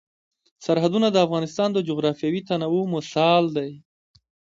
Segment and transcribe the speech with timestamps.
[0.65, 3.71] سرحدونه د افغانستان د جغرافیوي تنوع مثال دی.